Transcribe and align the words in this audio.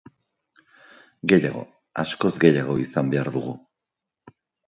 Gehiago, 1.33 1.61
askoz 2.05 2.31
gehiago 2.45 2.79
izan 2.87 3.13
behar 3.13 3.31
dugu. 3.39 3.53